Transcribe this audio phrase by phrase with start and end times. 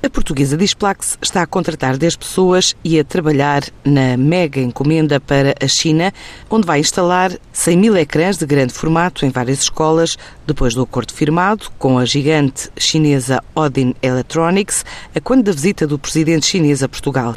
[0.00, 5.56] A portuguesa Displax está a contratar 10 pessoas e a trabalhar na mega encomenda para
[5.60, 6.14] a China,
[6.48, 10.16] onde vai instalar 100 mil ecrãs de grande formato em várias escolas,
[10.46, 14.84] depois do acordo firmado com a gigante chinesa Odin Electronics,
[15.16, 17.34] a quando da visita do presidente chinês a Portugal.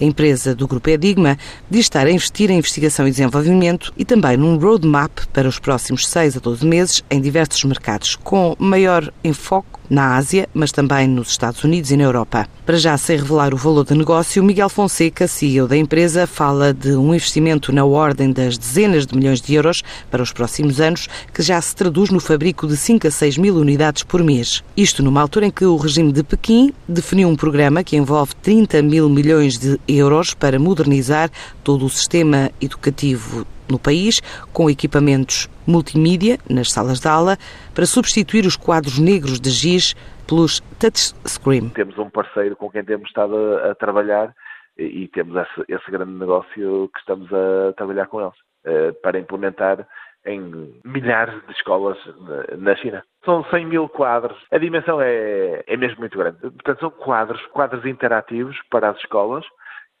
[0.00, 1.36] A empresa do Grupo Edigma
[1.68, 6.06] diz estar a investir em investigação e desenvolvimento e também num roadmap para os próximos
[6.06, 11.30] 6 a 12 meses em diversos mercados, com maior enfoque na Ásia, mas também nos
[11.30, 12.48] Estados Unidos e na Europa.
[12.64, 16.92] Para já, sem revelar o valor do negócio, Miguel Fonseca, CEO da empresa, fala de
[16.96, 21.42] um investimento na ordem das dezenas de milhões de euros para os próximos anos, que
[21.42, 24.62] já se traduz no fabrico de 5 a 6 mil unidades por mês.
[24.76, 28.82] Isto numa altura em que o regime de Pequim definiu um programa que envolve 30
[28.82, 31.30] mil milhões de euros para modernizar
[31.62, 34.20] todo o sistema educativo no país,
[34.52, 37.36] com equipamentos multimídia nas salas de aula,
[37.74, 39.94] para substituir os quadros negros de giz
[40.26, 41.70] pelos touchscreen.
[41.70, 44.34] Temos um parceiro com quem temos estado a, a trabalhar
[44.76, 48.34] e, temos esse, esse, grande negócio que estamos a trabalhar com eles
[48.66, 49.86] uh, para implementar
[50.26, 51.98] em milhares de escolas
[52.58, 53.04] na China.
[53.24, 54.36] São 100 mil quadros.
[54.50, 56.38] A dimensão é, é mesmo muito grande.
[56.40, 59.44] Portanto, são quadros, quadros interativos para as escolas,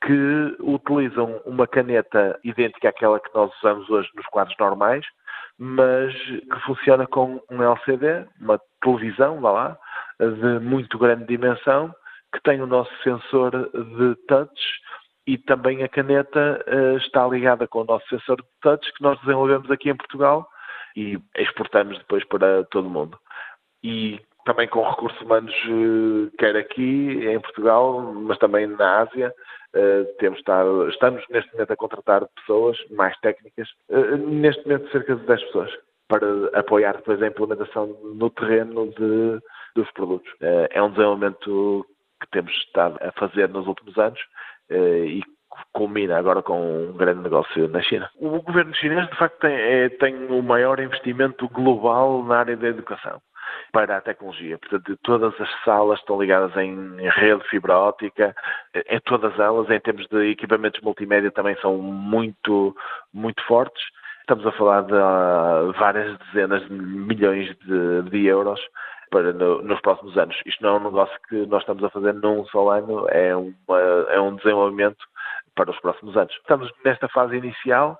[0.04, 5.04] que utilizam uma caneta idêntica àquela que nós usamos hoje nos quadros normais,
[5.58, 9.78] mas que funciona com um LCD, uma televisão, vá lá,
[10.20, 11.94] de muito grande dimensão,
[12.32, 14.62] que tem o nosso sensor de touch
[15.26, 19.18] e também a caneta uh, está ligada com o nosso sensor de touch que nós
[19.20, 20.46] desenvolvemos aqui em Portugal
[20.96, 23.18] e exportamos depois para todo o mundo.
[23.82, 29.34] E também com recursos humanos, uh, quer aqui em Portugal, mas também na Ásia,
[29.76, 35.16] Uh, temos estado, estamos neste momento a contratar pessoas mais técnicas, uh, neste momento cerca
[35.16, 35.70] de 10 pessoas,
[36.06, 39.40] para apoiar depois a implementação no terreno de,
[39.74, 40.32] dos produtos.
[40.70, 41.84] É um desenvolvimento
[42.20, 44.20] que temos estado a fazer nos últimos anos
[44.70, 45.20] e
[45.72, 48.08] culmina agora com um grande negócio na China.
[48.20, 52.68] O governo chinês, de facto, tem, é, tem o maior investimento global na área da
[52.68, 53.20] educação
[53.72, 54.58] para a tecnologia.
[54.58, 58.34] Portanto, todas as salas estão ligadas em rede fibra óptica,
[58.88, 62.74] em todas elas, em termos de equipamentos multimédia, também são muito,
[63.12, 63.82] muito fortes.
[64.20, 68.60] Estamos a falar de uh, várias dezenas de milhões de, de euros
[69.10, 70.36] para no, nos próximos anos.
[70.46, 73.80] Isto não é um negócio que nós estamos a fazer num só ano, é, uma,
[74.08, 75.04] é um desenvolvimento
[75.54, 76.34] para os próximos anos.
[76.34, 77.98] Estamos nesta fase inicial,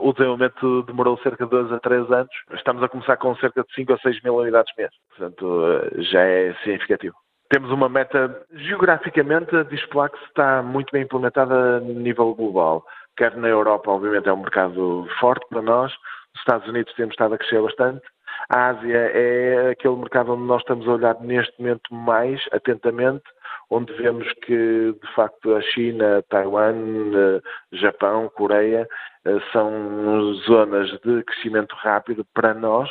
[0.00, 2.30] o desenvolvimento demorou cerca de 2 a 3 anos.
[2.54, 4.90] Estamos a começar com cerca de 5 a 6 mil unidades mês.
[5.10, 7.16] Portanto, eh, já é significativo.
[7.50, 12.82] Temos uma meta, geograficamente, a Displax está muito bem implementada a nível global.
[13.16, 15.92] Quer na Europa, obviamente, é um mercado forte para nós.
[15.92, 18.02] Nos Estados Unidos temos estado a crescer bastante.
[18.48, 23.24] A Ásia é aquele mercado onde nós estamos a olhar neste momento mais atentamente
[23.72, 26.74] onde vemos que, de facto, a China, Taiwan,
[27.14, 27.40] eh,
[27.72, 28.86] Japão, Coreia
[29.24, 32.90] eh, são zonas de crescimento rápido para nós,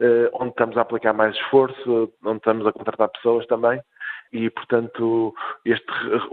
[0.00, 3.80] eh, onde estamos a aplicar mais esforço, onde estamos a contratar pessoas também.
[4.32, 5.34] E, portanto,
[5.64, 5.86] este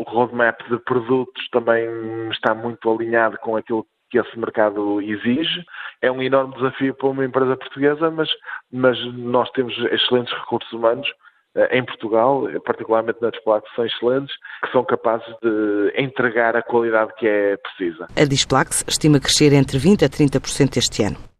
[0.07, 1.85] roadmap de produtos também
[2.31, 5.63] está muito alinhado com aquilo que esse mercado exige.
[6.01, 8.29] É um enorme desafio para uma empresa portuguesa, mas,
[8.71, 11.07] mas nós temos excelentes recursos humanos
[11.55, 17.13] eh, em Portugal, particularmente na Displax, são excelentes, que são capazes de entregar a qualidade
[17.15, 18.07] que é precisa.
[18.15, 21.30] A Displax estima crescer entre 20% a 30% este ano.